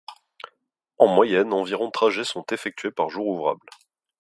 [0.97, 3.61] En moyenne, environ trajets sont effectués par jour ouvrable.